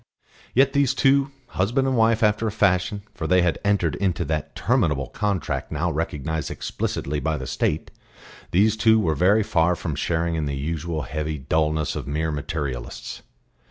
[0.55, 4.55] Yet these two, husband and wife after a fashion for they had entered into that
[4.55, 7.91] terminable contract now recognised explicitly by the State
[8.49, 13.21] these two were very far from sharing in the usual heavy dulness of mere materialists.